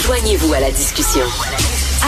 [0.00, 1.24] Joignez-vous à la discussion.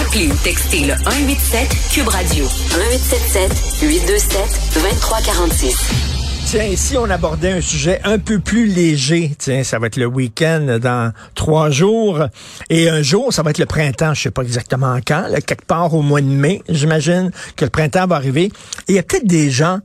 [0.01, 4.41] Appelez ou textez le 187 Cube Radio 1877 827
[4.75, 6.11] 2346.
[6.47, 9.33] Tiens, ici, on abordait un sujet un peu plus léger.
[9.39, 12.25] Tiens, ça va être le week-end dans trois jours.
[12.71, 14.15] Et un jour, ça va être le printemps.
[14.15, 15.27] Je sais pas exactement quand.
[15.47, 18.47] quelque part au mois de mai, j'imagine que le printemps va arriver.
[18.89, 19.79] Et il y a peut-être des gens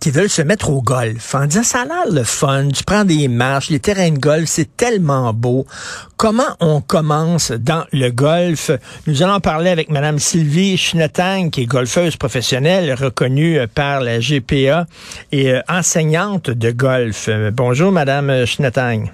[0.00, 3.04] qui veulent se mettre au golf en disant ça a l'air le fun, tu prends
[3.04, 5.66] des marches, les terrains de golf, c'est tellement beau.
[6.16, 8.70] Comment on commence dans le golf?
[9.06, 14.86] Nous allons parler avec Madame Sylvie Schnetang, qui est golfeuse professionnelle reconnue par la GPA
[15.32, 17.28] et euh, enseignante de golf.
[17.52, 19.10] bonjour Madame Schnetang.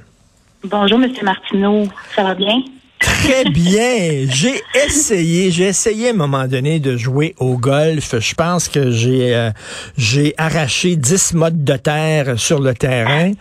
[0.65, 2.63] Bonjour Monsieur Martineau, ça va bien?
[3.05, 4.27] Très bien.
[4.31, 8.19] J'ai essayé, j'ai essayé à un moment donné de jouer au golf.
[8.19, 9.51] Je pense que j'ai euh,
[9.99, 13.33] j'ai arraché 10 modes de terre sur le terrain.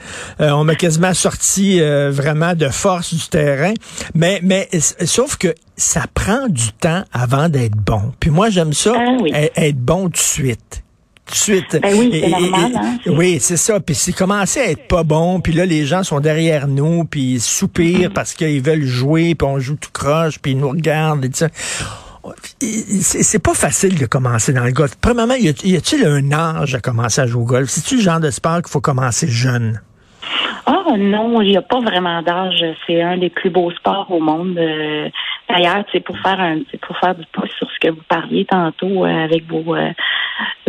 [0.41, 3.73] Euh, on m'a quasiment sorti euh, vraiment de force du terrain.
[4.13, 4.69] Mais mais
[5.05, 8.11] sauf que ça prend du temps avant d'être bon.
[8.19, 10.83] Puis moi j'aime ça ah être bon tout de suite
[11.31, 11.79] de suite.
[11.81, 12.71] Ben oui, c'est normal.
[12.75, 13.79] Hein, oui, c'est ça.
[13.79, 15.39] Puis c'est commencé à être pas bon.
[15.39, 18.13] Puis là, les gens sont derrière nous, puis ils soupirent mm-hmm.
[18.13, 21.25] parce qu'ils veulent jouer, puis on joue tout croche, puis ils nous regardent.
[21.25, 21.31] Et
[23.01, 24.95] c'est pas facile de commencer dans le golf.
[25.01, 27.69] Premièrement, y a-t-il un âge à commencer à jouer au golf?
[27.69, 29.81] C'est-tu le genre de sport qu'il faut commencer jeune?
[30.65, 32.63] Ah non, il n'y a pas vraiment d'âge.
[32.87, 34.57] C'est un des plus beaux sports au monde.
[34.57, 35.09] Euh,
[35.49, 39.05] d'ailleurs, c'est pour faire un, pour faire du pouce sur ce que vous parliez tantôt
[39.05, 39.89] euh, avec vos, euh,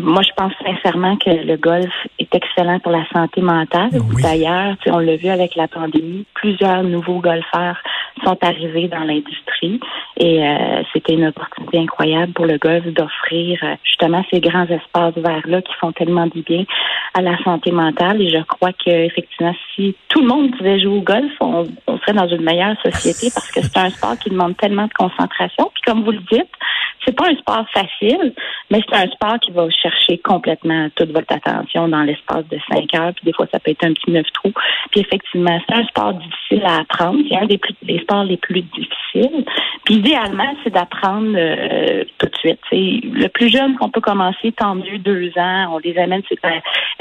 [0.03, 3.91] moi, je pense sincèrement que le golf est excellent pour la santé mentale.
[4.21, 7.77] D'ailleurs, on l'a vu avec la pandémie, plusieurs nouveaux golfeurs
[8.25, 9.81] sont arrivés dans l'industrie
[10.17, 15.15] et euh, c'était une opportunité incroyable pour le golf d'offrir euh, justement ces grands espaces
[15.17, 16.65] verts-là qui font tellement du bien
[17.15, 18.23] à la santé mentale.
[18.23, 21.99] Et je crois que effectivement, si tout le monde pouvait jouer au golf, on, on
[21.99, 25.71] serait dans une meilleure société parce que c'est un sport qui demande tellement de concentration.
[25.75, 26.51] Puis comme vous le dites,
[27.05, 28.33] c'est pas un sport facile,
[28.75, 32.93] mais c'est un sport qui va chercher complètement toute votre attention dans l'espace de cinq
[32.99, 33.13] heures.
[33.15, 34.53] Puis des fois, ça peut être un petit neuf trous.
[34.91, 37.21] Puis effectivement, c'est un sport difficile à apprendre.
[37.29, 39.45] C'est un des, plus, des sports les plus difficiles.
[39.85, 42.59] Puis idéalement, c'est d'apprendre euh, tout de suite.
[42.69, 45.75] C'est le plus jeune qu'on peut commencer, tant mieux, deux ans.
[45.75, 46.23] On les amène.
[46.29, 46.41] C'est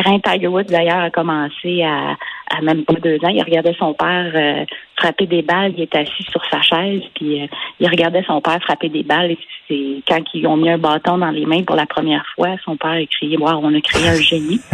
[0.05, 2.15] Rain Tiger Woods d'ailleurs a commencé à,
[2.55, 3.29] à même pas deux ans.
[3.29, 5.73] Il regardait son père euh, frapper des balles.
[5.77, 7.47] Il était assis sur sa chaise, puis euh,
[7.79, 9.31] il regardait son père frapper des balles.
[9.31, 9.37] Et
[9.67, 12.77] c'est quand ils ont mis un bâton dans les mains pour la première fois, son
[12.77, 14.59] père a crié "Wow, on a créé un génie."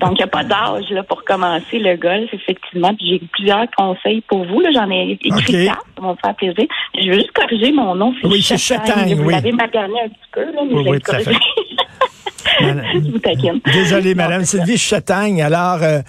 [0.00, 2.94] Donc il n'y a pas d'âge là pour commencer le golf, effectivement.
[3.00, 4.62] j'ai plusieurs conseils pour vous.
[4.72, 6.66] J'en ai écrit quatre, ça va me faire plaisir.
[6.94, 8.14] Je veux juste corriger mon nom.
[8.24, 9.14] Oui, c'est Chatagne.
[9.14, 10.98] Vous l'avez magané un petit peu, là, mais oui, oui,
[13.72, 15.42] Désolé, Madame Sylvie Chatagne.
[15.42, 16.00] Alors, euh,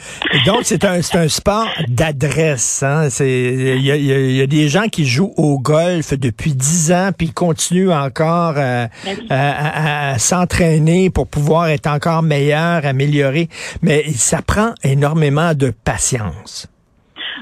[0.46, 2.84] donc, c'est un, un sport d'adresse.
[2.84, 3.08] Hein?
[3.20, 7.32] Il y a, y a, des gens qui jouent au golf depuis dix ans, puis
[7.32, 13.50] continuent encore euh, ben à, à, s'entraîner pour pouvoir être encore meilleur, améliorer.
[13.82, 16.68] Mais ça prend énormément de patience.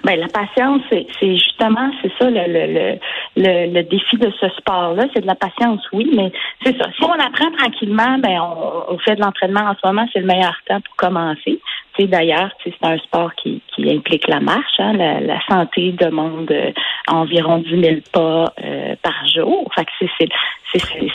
[0.03, 2.97] Ben, la patience, c'est justement, c'est ça le, le,
[3.38, 5.06] le, le, défi de ce sport-là.
[5.14, 6.31] C'est de la patience, oui, mais
[6.64, 6.90] c'est ça.
[6.97, 10.25] Si on apprend tranquillement, ben on, on fait de l'entraînement en ce moment, c'est le
[10.25, 11.62] meilleur temps pour commencer.
[11.97, 14.80] C'est d'ailleurs, c'est un sport qui, qui implique la marche.
[14.80, 14.94] Hein.
[14.94, 16.72] La, la, santé demande euh,
[17.08, 19.70] environ 10 000 pas euh, par jour.
[19.75, 20.28] Fait que c'est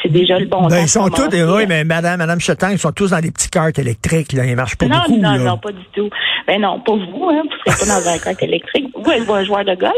[0.02, 2.92] c'est déjà le bon ben, Ils sont tous, oui, mais Madame, Madame Chetang, ils sont
[2.92, 4.44] tous dans des petits cartes électriques, là.
[4.44, 5.16] Ils marchent pas non, beaucoup.
[5.16, 6.08] Non, non, non, pas du tout.
[6.48, 7.42] Ben non, pas vous, hein.
[7.44, 8.86] Vous serez pas dans un carte électrique.
[8.96, 9.92] Vous, êtes un joueur de golf?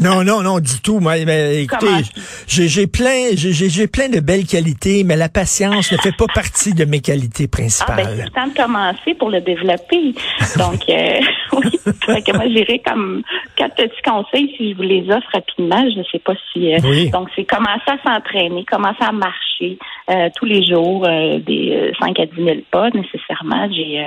[0.00, 1.00] Non, non, non, du tout.
[1.00, 1.86] Moi, mais, écoutez,
[2.46, 6.84] j'ai plein, j'ai plein de belles qualités, mais la patience ne fait pas partie de
[6.84, 7.96] mes qualités principales.
[7.98, 10.14] Ah, ben, c'est temps de commencer pour le développer.
[10.58, 11.20] Donc, euh,
[11.52, 12.22] oui.
[12.22, 13.22] que moi, j'irai comme
[13.56, 15.84] quatre petits conseils si je vous les offre rapidement.
[15.90, 16.74] Je ne sais pas si.
[16.74, 19.78] Euh, donc, c'est commencer à s'entraîner, commencer à marcher
[20.10, 23.68] euh, tous les jours, euh, des 5 à 10 000 pas nécessairement.
[23.70, 24.04] J'ai,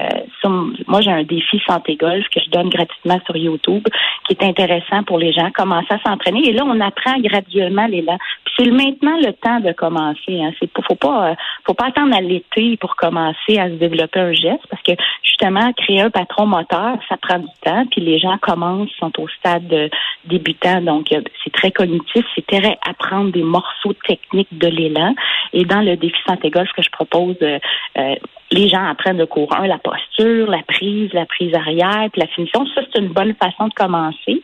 [0.88, 3.88] moi, j'ai un défi santé golf que je donne gratuitement sur YouTube,
[4.27, 5.49] qui est intéressant pour les gens.
[5.89, 8.18] À s'entraîner et là, on apprend graduellement l'élan.
[8.45, 10.41] Puis c'est maintenant le temps de commencer.
[10.41, 10.51] Hein.
[10.59, 11.35] C'est faut pas,
[11.65, 14.94] faut pas attendre à l'été pour commencer à se développer un geste parce que
[15.24, 17.85] justement, créer un patron moteur, ça prend du temps.
[17.91, 19.89] Puis les gens commencent, sont au stade
[20.25, 25.13] débutant, donc euh, c'est très cognitif, c'est très apprendre des morceaux techniques de l'élan.
[25.53, 27.59] Et dans le défi santé golf que je propose, euh,
[27.97, 28.15] euh,
[28.51, 32.27] les gens apprennent de cours un, la posture, la prise, la prise arrière, puis la
[32.27, 32.65] finition.
[32.73, 34.41] Ça, c'est une bonne façon de commencer.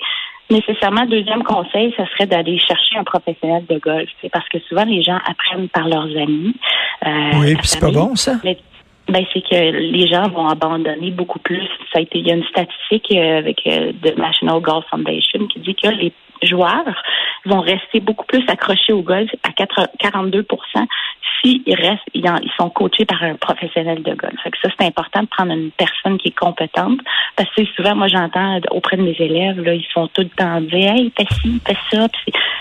[0.53, 4.07] Nécessairement, deuxième conseil, ce serait d'aller chercher un professionnel de golf.
[4.21, 6.53] C'est parce que souvent les gens apprennent par leurs amis.
[7.39, 8.35] oui, puis c'est pas bon ça.
[9.09, 11.67] Ben, c'est que les gens vont abandonner beaucoup plus.
[11.91, 15.45] Ça a été, il y a une statistique euh, avec euh, The National Golf Foundation
[15.47, 17.03] qui dit que les joueurs
[17.45, 20.45] vont rester beaucoup plus accrochés au golf à 42%
[21.43, 22.23] s'ils restent, ils,
[22.57, 24.35] sont coachés par un professionnel de golf.
[24.43, 26.99] Fait que ça, c'est important de prendre une personne qui est compétente.
[27.35, 30.61] Parce que souvent, moi, j'entends auprès de mes élèves, là, ils font tout le temps
[30.61, 32.07] dire Hey, fais ci, fais ça.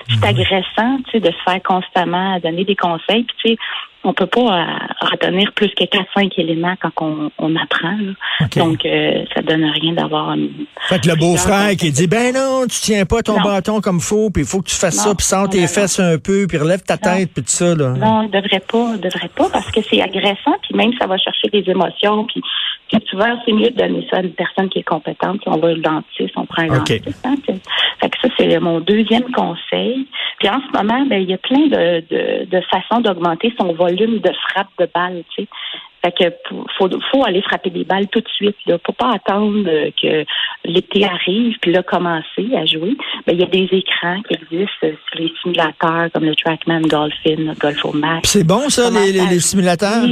[0.09, 0.25] c'est mhm.
[0.25, 3.25] agressant, tu sais, de se faire constamment donner des conseils.
[3.25, 3.59] Puis, tu sais,
[4.05, 4.65] on peut pas euh,
[5.01, 7.97] retenir plus que 4-5 éléments quand on, on apprend.
[8.57, 10.35] Donc, euh, ça donne rien d'avoir
[10.89, 14.31] Fait que le beau-frère qui dit, ben non, tu tiens pas ton bâton comme faut,
[14.31, 16.83] puis il faut que tu fasses ça, puis sens tes fesses un peu, puis relève
[16.83, 17.75] ta tête, puis tout ça.
[17.75, 17.91] Là.
[17.93, 21.49] Non, il devrait pas, devrait pas, parce que c'est agressant, puis même ça va chercher
[21.49, 22.43] des émotions, puis
[23.11, 25.41] souvent, c'est mieux de donner ça à une personne qui est compétente.
[25.47, 27.25] on va au dentiste, on prend un dentiste.
[27.25, 27.35] Hein,
[28.01, 30.07] fait que ça, c'est mon deuxième conseil.
[30.43, 33.73] Puis en ce moment, ben, il y a plein de, de, de façons d'augmenter son
[33.75, 35.23] volume de frappe de balle.
[35.37, 35.49] Tu sais.
[36.05, 38.57] Fait que faut, faut aller frapper des balles tout de suite.
[38.67, 38.77] Là.
[38.85, 39.63] Faut pas attendre
[40.03, 40.25] que
[40.65, 42.97] l'été arrive puis là commencer à jouer.
[43.25, 47.37] Ben, il y a des écrans qui existent sur les simulateurs comme le Trackman Golfin,
[47.37, 48.31] le Golf Max.
[48.31, 50.03] C'est bon ça, les, les, simulateurs?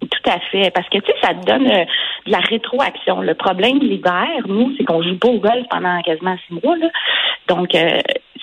[0.00, 1.84] Tout à fait, parce que tu sais, ça te donne euh,
[2.26, 3.20] de la rétroaction.
[3.22, 6.76] Le problème de l'hiver, nous, c'est qu'on joue pas au golf pendant quasiment six mois.
[6.76, 6.88] Là.
[7.48, 7.98] Donc, euh,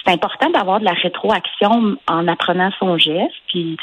[0.05, 3.77] c'est important d'avoir de la rétroaction en apprenant son geste, puis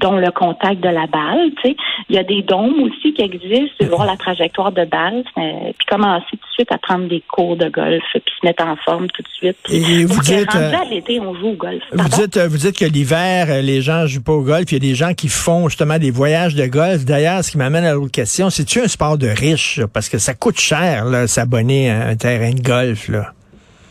[0.00, 1.50] dont le contact de la balle.
[1.62, 1.76] Tu sais.
[2.08, 6.24] Il y a des dômes aussi qui existent, voir la trajectoire de balle, puis commencer
[6.30, 9.22] tout de suite à prendre des cours de golf, puis se mettre en forme tout
[9.22, 9.56] de suite.
[9.70, 11.82] Et vous dites, euh, à l'été, on joue au golf.
[11.92, 14.70] Vous dites, vous dites que l'hiver, euh, les gens jouent pas au golf.
[14.72, 17.04] Il y a des gens qui font justement des voyages de golf.
[17.04, 19.80] D'ailleurs, ce qui m'amène à l'autre question, c'est-tu un sport de riche?
[19.92, 23.32] Parce que ça coûte cher, s'abonner à un terrain de golf, là.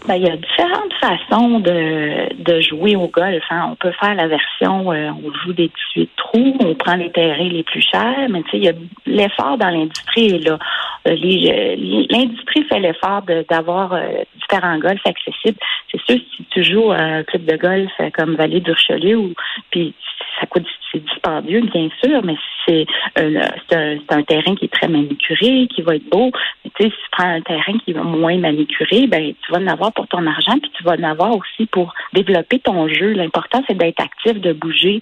[0.08, 3.44] Ben, il y a différentes façons de, de jouer au golf.
[3.50, 3.70] Hein.
[3.72, 7.50] On peut faire la version, euh, on joue des 18 trous, on prend les terrains
[7.50, 8.74] les plus chers, mais tu sais, il y a
[9.08, 10.60] l'effort dans l'industrie là.
[11.08, 11.76] Euh, euh,
[12.10, 14.00] l'industrie fait l'effort d'avoir
[14.36, 15.58] différents golfs accessibles.
[15.92, 19.34] C'est sûr, si tu joues à un club de golf comme Vallée d'Urchelieu, ou
[19.72, 19.94] puis
[20.40, 22.36] ça coûte c'est dispendieux, bien sûr, mais
[22.66, 22.86] c'est
[23.18, 26.32] un, un, terrain qui est très manucuré, qui va être beau.
[26.64, 29.60] Mais tu sais, si tu prends un terrain qui est moins manucuré, ben tu vas
[29.60, 33.14] en avoir pour ton argent, puis tu vas en avoir aussi pour développer ton jeu.
[33.14, 35.00] L'important, c'est d'être actif, de bouger,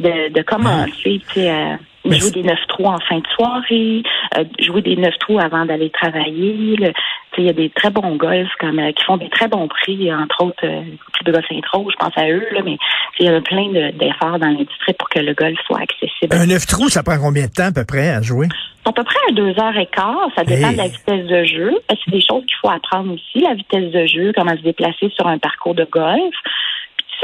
[0.00, 4.02] de, de commencer, tu sais, à jouer des neuf trous en fin de soirée,
[4.36, 6.76] euh, jouer des neuf trous avant d'aller travailler.
[7.36, 10.12] Il y a des très bons golfs comme euh, qui font des très bons prix,
[10.12, 10.82] entre autres euh,
[11.26, 12.76] le golf Saint-Tro, je pense à eux, là, mais
[13.18, 16.34] il y a plein d'efforts dans l'industrie pour que le golf soit accessible.
[16.36, 18.48] Un neuf trous, ça prend combien de temps à peu près à jouer?
[18.84, 21.72] À peu près à deux heures et quart, ça dépend de la vitesse de jeu.
[21.88, 25.26] C'est des choses qu'il faut apprendre aussi, la vitesse de jeu, comment se déplacer sur
[25.26, 26.34] un parcours de golf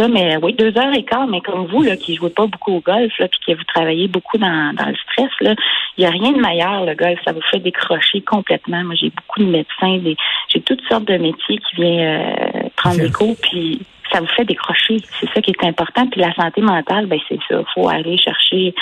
[0.00, 2.72] ça, mais oui, deux heures et quart, mais comme vous, là, qui jouez pas beaucoup
[2.72, 5.54] au golf, là, puis que vous travaillez beaucoup dans, dans le stress, là,
[5.96, 7.18] il n'y a rien de meilleur, le golf.
[7.24, 8.82] Ça vous fait décrocher complètement.
[8.84, 10.16] Moi, j'ai beaucoup de médecins, des,
[10.48, 13.82] j'ai toutes sortes de métiers qui viennent euh, prendre des cours, puis
[14.12, 14.96] ça vous fait décrocher.
[15.20, 16.06] C'est ça qui est important.
[16.08, 17.60] Puis la santé mentale, ben c'est ça.
[17.60, 18.74] Il faut aller chercher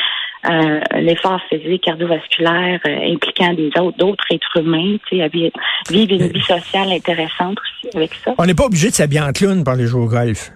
[0.48, 6.28] euh, l'effort physique, cardiovasculaire, euh, impliquant des autres, d'autres êtres humains, tu sais, vivre une
[6.28, 8.34] vie sociale intéressante aussi avec ça.
[8.38, 10.52] On n'est pas obligé de s'habiller en clown pour aller jouer au golf.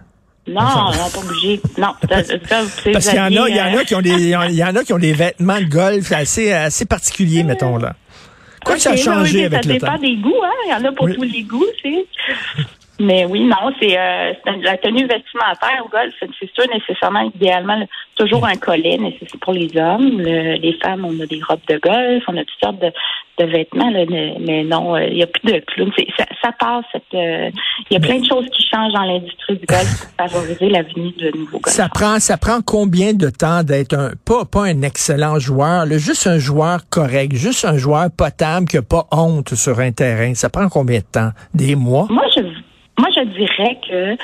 [0.48, 1.60] Non, non, pas obligé.
[1.78, 2.26] Non, parce
[3.08, 4.74] qu'il y en a, il y en a euh, qui ont des, il y en
[4.74, 7.94] a qui ont des vêtements de golf assez, assez particuliers, mettons là.
[8.64, 9.86] Quoi que ça a changé avec le temps.
[9.86, 10.50] Ça dépend des goûts, hein.
[10.66, 12.06] Il y en a pour tous les goûts, c'est.
[13.02, 14.32] Mais oui, non, c'est euh,
[14.62, 19.52] la tenue vestimentaire au golf, c'est sûr nécessairement, idéalement, toujours un collet, mais c'est pour
[19.52, 20.20] les hommes.
[20.20, 22.92] les femmes, on a des robes de golf, on a toutes sortes de,
[23.38, 25.90] de vêtements, là, mais non, euh, il n'y a plus de clowns.
[26.16, 26.84] Ça, ça, passe.
[27.14, 27.50] Euh,
[27.90, 31.12] il y a plein de choses qui changent dans l'industrie du golf pour favoriser l'avenir
[31.18, 31.74] de nouveaux golfs.
[31.74, 35.98] Ça prend, ça prend combien de temps d'être un pas, pas un excellent joueur, là,
[35.98, 40.34] juste un joueur correct, juste un joueur potable qui n'a pas honte sur un terrain?
[40.34, 41.30] Ça prend combien de temps?
[41.52, 42.06] Des mois?
[42.08, 42.42] Moi, je
[42.98, 44.16] moi, je dirais que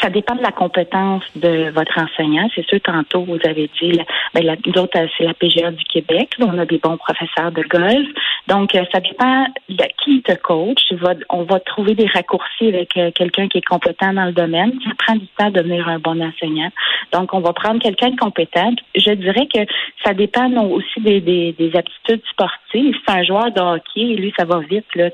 [0.00, 2.48] ça dépend de la compétence de votre enseignant.
[2.54, 3.98] C'est sûr, tantôt, vous avez dit,
[4.34, 6.34] ben, la, nous autres, c'est la PGA du Québec.
[6.38, 8.06] on a des bons professeurs de golf.
[8.46, 10.80] Donc, euh, ça dépend de qui te coach.
[11.28, 14.72] on va trouver des raccourcis avec euh, quelqu'un qui est compétent dans le domaine.
[14.84, 16.70] Ça prend du temps de devenir un bon enseignant.
[17.12, 18.72] Donc, on va prendre quelqu'un de compétent.
[18.94, 19.60] Je dirais que
[20.04, 22.94] ça dépend aussi des, des, aptitudes sportives.
[22.94, 24.86] Si c'est un joueur de hockey, lui, ça va vite.
[24.94, 25.10] Là,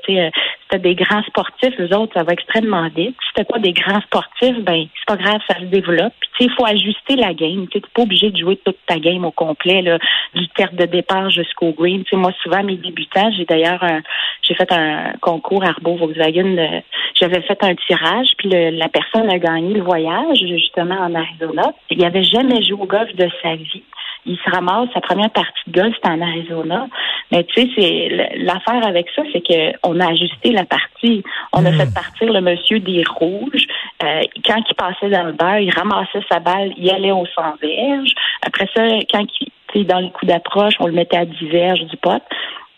[0.71, 3.15] si des grands sportifs, les autres, ça va extrêmement vite.
[3.21, 6.13] Si t'as pas des grands sportifs, ben c'est pas grave, ça se développe.
[6.39, 7.67] il faut ajuster la game.
[7.69, 9.97] Tu n'es pas obligé de jouer toute ta game au complet, là,
[10.35, 12.03] du terre de départ jusqu'au green.
[12.09, 13.83] sais, moi, souvent, mes débutants, j'ai d'ailleurs
[14.41, 16.81] j'ai fait un concours Arbo Volkswagen.
[17.15, 21.73] J'avais fait un tirage, puis la personne a gagné le voyage, justement, en Arizona.
[21.89, 23.83] Il n'avait jamais joué au golf de sa vie
[24.27, 26.87] il se ramasse, sa première partie de golf, c'était en Arizona.
[27.31, 31.23] Mais tu sais, c'est l'affaire avec ça, c'est qu'on a ajusté la partie.
[31.53, 31.79] On a hmm.
[31.79, 33.67] fait partir le monsieur des rouges.
[34.03, 37.41] Euh, quand il passait dans le beurre, il ramassait sa balle, il allait au 100
[37.61, 38.13] verges.
[38.43, 39.51] Après ça, quand il
[39.83, 42.21] dans les coups d'approche, on le mettait à 10 verges du pot.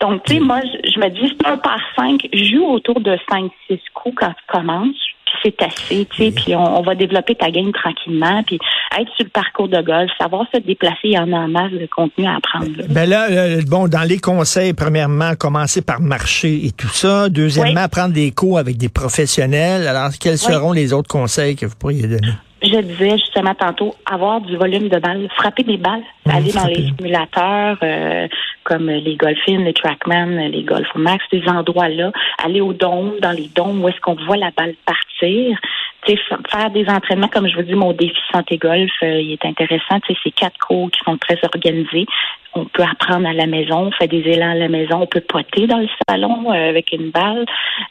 [0.00, 3.50] Donc, tu sais, moi, je me dis, c'est un par cinq, joue autour de 5-6
[3.94, 5.09] coups quand tu commences
[5.42, 8.58] c'est assez, tu sais, puis on, va développer ta game tranquillement, puis
[8.98, 11.72] être sur le parcours de golf, savoir se déplacer, il y en a en masse
[11.72, 12.70] de contenu à apprendre.
[12.88, 17.28] Ben là, euh, bon, dans les conseils, premièrement, commencer par marcher et tout ça.
[17.28, 19.86] Deuxièmement, prendre des cours avec des professionnels.
[19.86, 22.32] Alors, quels seront les autres conseils que vous pourriez donner?
[22.62, 26.66] Je disais justement tantôt, avoir du volume de balles, frapper des balles, mmh, aller dans
[26.66, 28.28] les simulateurs euh,
[28.64, 32.12] comme les Golfins, les Trackman, les Golf Max, ces endroits-là,
[32.42, 35.58] aller au dôme, dans les dômes où est-ce qu'on voit la balle partir,
[36.06, 39.98] faire des entraînements, comme je vous dis, mon défi santé golf, euh, il est intéressant.
[40.22, 42.06] C'est quatre cours qui sont très organisés.
[42.54, 45.20] On peut apprendre à la maison, on fait des élans à la maison, on peut
[45.20, 47.46] poter dans le salon euh, avec une balle,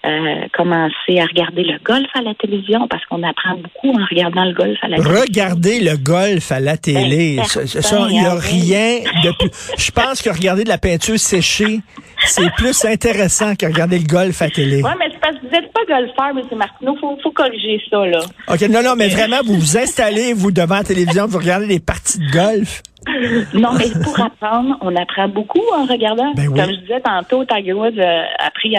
[0.05, 4.43] euh, commencer à regarder le golf à la télévision parce qu'on apprend beaucoup en regardant
[4.43, 5.21] le golf à la télévision.
[5.21, 9.49] Regarder le golf à la télé, ben, ça, il n'y a rien de plus.
[9.77, 11.79] Je pense que regarder de la peinture séchée,
[12.25, 14.81] c'est plus intéressant que regarder le golf à la télé.
[14.83, 16.57] Oui, mais c'est parce que vous n'êtes pas golfeur, M.
[16.57, 16.95] Martineau.
[16.95, 18.19] Il faut, faut corriger ça, là.
[18.47, 21.79] OK, non, non, mais vraiment, vous vous installez, vous, devant la télévision, vous regardez des
[21.79, 22.81] parties de golf.
[23.53, 26.33] Non, mais pour apprendre, on apprend beaucoup en regardant.
[26.33, 28.75] Ben Comme je disais tantôt, Tiger Woods euh, a pris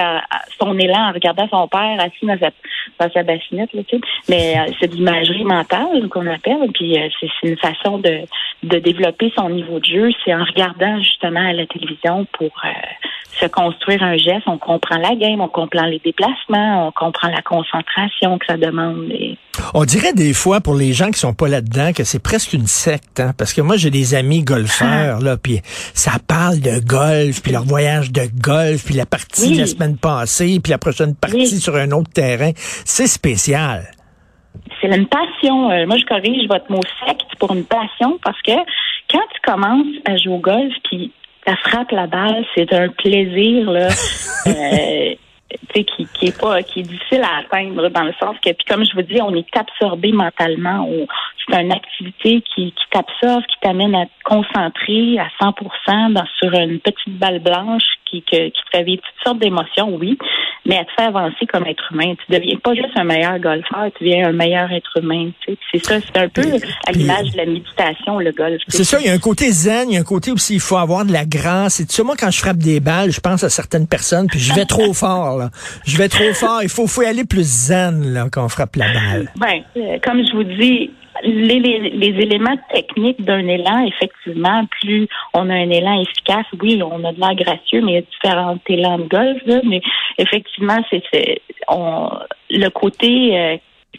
[0.60, 2.50] son élan en regardant son père assis dans sa,
[2.98, 3.72] dans sa bassinette.
[3.72, 4.02] Là, tu sais.
[4.28, 6.70] Mais euh, c'est de l'imagerie mentale qu'on appelle.
[6.74, 8.20] Puis euh, c'est une façon de,
[8.62, 10.10] de développer son niveau de jeu.
[10.24, 12.50] C'est en regardant justement à la télévision pour
[13.38, 14.42] se construire un geste.
[14.46, 19.12] On comprend la game, on comprend les déplacements, on comprend la concentration que ça demande.
[19.74, 22.66] On dirait des fois pour les gens qui sont pas là-dedans que c'est presque une
[22.66, 23.32] secte, hein?
[23.36, 25.60] parce que moi j'ai des amis golfeurs là, puis
[25.94, 29.96] ça parle de golf, puis leur voyage de golf, puis la partie de la semaine
[29.96, 32.50] passée, puis la prochaine partie sur un autre terrain.
[32.54, 33.90] C'est spécial.
[34.80, 35.70] C'est une passion.
[35.70, 38.52] Euh, moi, je corrige votre mot secte pour une passion parce que
[39.10, 41.12] quand tu commences à jouer au golf, puis
[41.46, 43.88] ça frappe la balle, c'est un plaisir là.
[44.46, 45.14] euh,
[45.74, 48.84] qui, qui est pas qui est difficile à atteindre dans le sens que puis comme
[48.84, 50.88] je vous dis on est absorbé mentalement
[51.48, 56.52] c'est une activité qui, qui t'absorbe qui t'amène à te concentrer à 100% dans sur
[56.52, 60.18] une petite balle blanche qui qui te fait vivre toutes sortes d'émotions oui.
[60.66, 62.14] Mais elle te fait avancer comme être humain.
[62.26, 65.58] Tu deviens pas juste un meilleur golfeur tu deviens un meilleur être humain tu sais.
[65.72, 66.42] C'est ça c'est un peu
[66.86, 69.90] à l'image de la méditation le golf c'est ça il y a un côté zen
[69.90, 71.80] il y a un côté aussi il faut avoir de la grâce.
[71.80, 74.38] Et tu sais moi quand je frappe des balles je pense à certaines personnes puis
[74.38, 75.50] je vais trop fort
[75.86, 76.62] je vais trop fort.
[76.62, 79.32] Il faut, faut aller plus zen là, quand on frappe la balle.
[79.36, 80.90] Ben, euh, comme je vous dis,
[81.22, 87.04] les, les, éléments techniques d'un élan, effectivement, plus on a un élan efficace, oui, on
[87.04, 89.80] a de l'air gracieux, mais il y a différents élans de golf, mais
[90.18, 91.02] effectivement, c'est
[92.50, 93.56] le côté euh,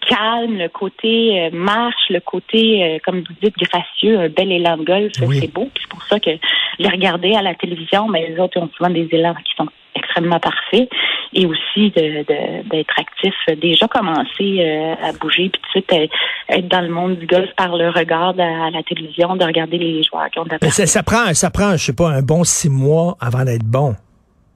[0.07, 4.83] calme, le côté euh, marche, le côté, comme vous dites, gracieux, un bel élan de
[4.83, 5.69] golf, c'est beau.
[5.79, 6.31] C'est pour ça que
[6.79, 10.39] les regarder à la télévision, mais les autres ont souvent des élans qui sont extrêmement
[10.39, 10.89] parfaits
[11.33, 16.11] et aussi d'être actif, déjà commencer euh, à bouger, puis tout de suite
[16.49, 20.03] être dans le monde du golf par le regard à, la télévision, de regarder les
[20.03, 22.69] joueurs qui ont de ça, ça prend, ça prend, je sais pas, un bon six
[22.69, 23.95] mois avant d'être bon.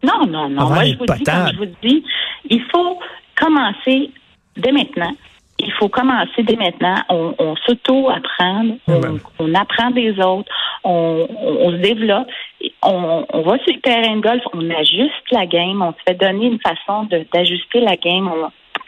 [0.03, 0.69] Non, non, non.
[0.69, 2.03] Moi, je vous, dis, je vous dis,
[2.49, 2.99] il faut
[3.35, 4.11] commencer
[4.57, 5.11] dès maintenant.
[5.57, 6.95] Il faut commencer dès maintenant.
[7.09, 8.65] On, s'auto-apprend,
[9.39, 10.51] on, apprend des autres,
[10.85, 12.27] on, on se développe
[12.83, 16.47] on, va sur le terrain de golf, on ajuste la game, on se fait donner
[16.47, 18.29] une façon d'ajuster la game.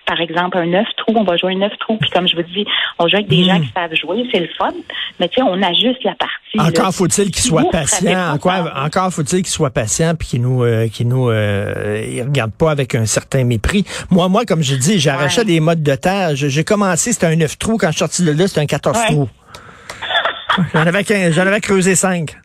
[0.05, 2.43] par exemple, un neuf trous, on va jouer un neuf trous, puis comme je vous
[2.43, 2.65] dis,
[2.99, 3.45] on joue avec des hmm.
[3.45, 4.71] gens qui savent jouer, c'est le fun,
[5.19, 6.59] mais tu sais, on ajuste la partie.
[6.59, 10.87] Encore faut-il qu'ils soient patients, encore, encore faut-il qu'ils soient patients, puis qu'ils nous, euh,
[11.01, 13.85] nous, euh, regardent pas avec un certain mépris.
[14.09, 16.35] Moi, moi, comme je dis, j'arrachais des modes de terre.
[16.35, 18.97] J'ai commencé, c'était un neuf trous, quand je suis sorti de là, c'était un 14
[19.07, 19.29] trous.
[20.73, 22.35] J'en avais, avais creusé cinq.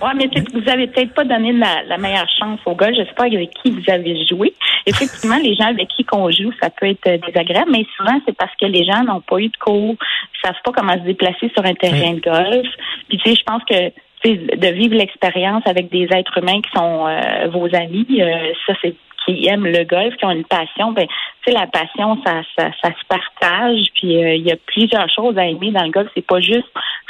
[0.00, 2.92] Oui, mais vous avez peut-être pas donné la, meilleure chance au gars.
[2.92, 4.54] Je sais pas avec qui vous avez joué.
[4.86, 8.54] Effectivement, les gens avec qui qu'on joue, ça peut être désagréable, mais souvent c'est parce
[8.60, 9.96] que les gens n'ont pas eu de cours,
[10.42, 12.68] savent pas comment se déplacer sur un terrain de golf.
[13.08, 13.92] Puis tu sais, je pense que
[14.24, 18.94] de vivre l'expérience avec des êtres humains qui sont euh, vos amis, euh, ça c'est
[19.26, 22.70] qui aiment le golf, qui ont une passion, ben, tu sais, la passion, ça, ça,
[22.82, 23.86] se partage.
[23.94, 26.08] Puis euh, il y a plusieurs choses à aimer dans le golf.
[26.14, 26.68] C'est pas juste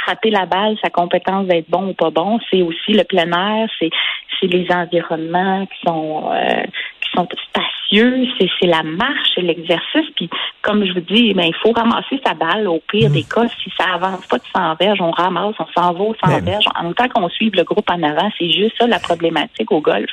[0.09, 2.39] frapper la balle, sa compétence d'être bon ou pas bon.
[2.51, 3.91] C'est aussi le plein air, c'est,
[4.41, 6.63] c'est les environnements qui sont euh,
[7.01, 10.07] qui sont spacieux c'est la marche, c'est l'exercice.
[10.17, 10.29] Puis
[10.63, 12.69] comme je vous dis, ben, il faut ramasser sa balle.
[12.69, 15.93] Au pire des cas, si ça avance pas de 100 verges, on ramasse, on s'en
[15.93, 16.65] va au 100 verges.
[16.79, 19.81] En même temps qu'on suive le groupe en avant, c'est juste ça la problématique au
[19.81, 20.11] golf.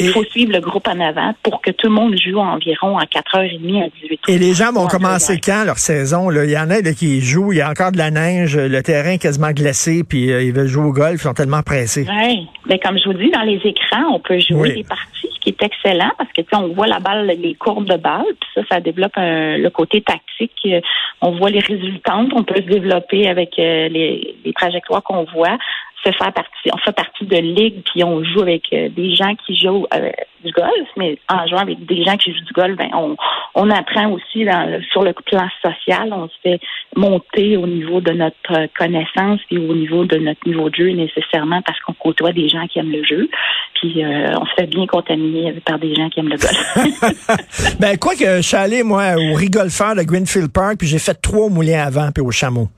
[0.00, 3.04] Il faut suivre le groupe en avant pour que tout le monde joue environ à
[3.04, 4.18] 4h30 à 18h.
[4.28, 6.28] Et les gens vont commencer quand leur saison?
[6.28, 6.44] Là?
[6.44, 9.10] Il y en a qui jouent, il y a encore de la neige, le terrain
[9.10, 12.06] est quasiment glacé, puis euh, ils veulent jouer au golf, ils sont tellement pressés.
[12.08, 15.40] Oui, mais comme je vous dis, dans les écrans, on peut jouer des parties, ce
[15.40, 18.62] qui est excellent parce que on voit la balle, les courbes de balle, puis ça,
[18.70, 20.52] ça développe le côté tactique.
[20.64, 20.80] Euh,
[21.20, 25.58] on voit les résultantes, on peut se développer avec euh, les, les trajectoires qu'on voit
[26.04, 29.34] se faire partie, on fait partie de ligues, puis on joue avec euh, des gens
[29.34, 30.10] qui jouent euh,
[30.44, 33.16] du golf, mais en jouant avec des gens qui jouent du golf, ben on,
[33.54, 36.60] on apprend aussi dans sur le plan social, on se fait
[36.94, 41.62] monter au niveau de notre connaissance et au niveau de notre niveau de jeu nécessairement
[41.62, 43.28] parce qu'on côtoie des gens qui aiment le jeu,
[43.74, 47.76] puis euh, on se fait bien contaminer par des gens qui aiment le golf.
[47.80, 51.14] ben quoi que je suis allé moi au rigolfeur de Greenfield Park, puis j'ai fait
[51.14, 52.68] trois moulins avant puis au chameau.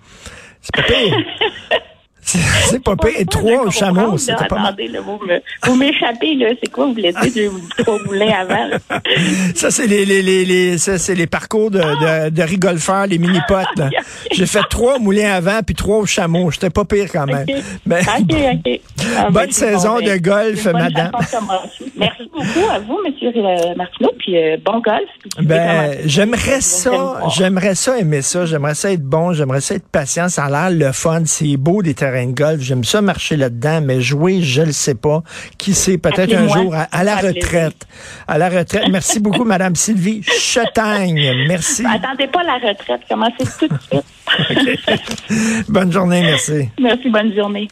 [0.62, 1.16] C'est pas pire.
[2.22, 3.26] C'est pas pire.
[3.28, 6.48] Trois au chameau, c'était pas Attendez, là, vous m'échappez, là.
[6.62, 8.68] C'est quoi vous voulez dire trois moulins avant?
[9.54, 13.18] Ça, c'est les, les, les, les, ça, c'est les parcours de, de, de rigolfeurs, les
[13.18, 13.66] mini-potes.
[14.32, 16.50] J'ai fait trois moulins avant puis trois au chameau.
[16.50, 17.46] J'étais pas pire quand même.
[17.86, 18.80] Mais, OK, OK.
[19.16, 21.10] Ah, ben, bonne saison de ben, golf, madame.
[21.96, 25.08] Merci beaucoup à vous, monsieur euh, Martineau, puis euh, bon golf.
[25.42, 28.46] Ben, j'aimerais ça, j'aimerais ça aimer ça.
[28.46, 30.28] J'aimerais ça être bon, j'aimerais ça être patient.
[30.28, 31.22] Ça a l'air le fun.
[31.24, 32.60] C'est beau des terrains de golf.
[32.60, 35.22] J'aime ça marcher là-dedans, mais jouer, je le sais pas.
[35.58, 37.86] Qui sait, peut-être un jour à, la retraite.
[38.26, 38.84] À la retraite.
[38.90, 41.46] Merci beaucoup, Madame Sylvie Chetagne.
[41.48, 41.84] Merci.
[41.86, 43.00] Attendez pas la retraite.
[43.08, 45.68] Commencez tout de suite.
[45.68, 46.68] bonne journée, merci.
[46.78, 47.68] Merci, bonne journée.